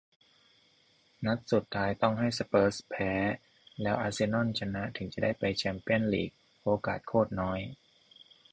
[1.25, 3.11] นัดสุดท้ายต้องให้สเปอร์สแพ้
[3.81, 6.31] แล้วอาร์เซนอลชนะ ถึงจะได้ไปแชมเปียนส์ลีก
[6.63, 7.59] โอกาสโคตรน้อย